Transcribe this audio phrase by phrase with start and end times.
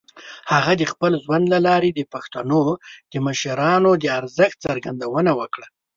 [0.51, 2.61] هغه د خپل ژوند له لارې د پښتنو
[3.11, 5.67] د مشرانو د ارزښت څرګندونه وکړه.